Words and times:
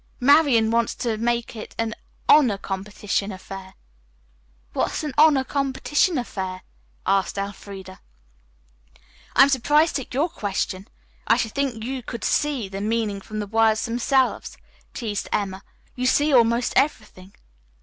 Marian 0.19 0.71
wants 0.71 0.95
to 0.95 1.15
make 1.15 1.55
it 1.55 1.75
an 1.77 1.93
honor 2.27 2.57
competition 2.57 3.31
affair." 3.31 3.75
"What's 4.73 5.03
an 5.03 5.13
'honor 5.15 5.43
competition 5.43 6.17
affair'?" 6.17 6.63
asked 7.05 7.37
Elfreda. 7.37 7.99
"I'm 9.35 9.49
surprised 9.49 9.99
at 9.99 10.11
your 10.15 10.27
question. 10.27 10.87
I 11.27 11.37
should 11.37 11.53
think 11.53 11.83
you 11.83 12.01
'could 12.01 12.23
see' 12.23 12.67
the 12.67 12.81
meaning 12.81 13.21
from 13.21 13.37
the 13.37 13.45
words 13.45 13.85
themselves," 13.85 14.57
teased 14.95 15.29
Emma. 15.31 15.63
"You 15.95 16.07
see 16.07 16.33
almost 16.33 16.73
everything." 16.75 17.35